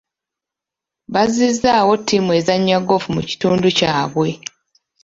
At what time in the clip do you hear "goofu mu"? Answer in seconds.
2.87-3.21